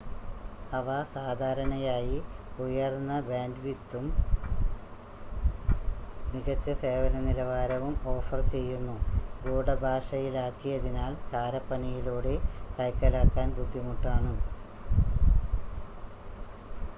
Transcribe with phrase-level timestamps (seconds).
[0.71, 2.15] അവ സാധാരണയായി
[2.59, 4.05] ഉയർന്ന ബാൻഡ്‌വിഡ്ത്തും
[6.31, 8.97] മികച്ച സേവന നിലവാരവും ഓഫർ ചെയ്യുന്നു
[9.43, 12.35] ഗൂഡഭാഷയിലാക്കിയതിനാൽ ചാരപ്പണിയിലൂടെ
[12.77, 14.33] കൈക്കലാക്കാൻ ബുദ്ധിമുട്ടാണ്